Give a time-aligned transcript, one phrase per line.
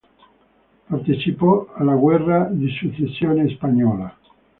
[0.89, 4.11] Partecipò alla guerra di successione spagnola.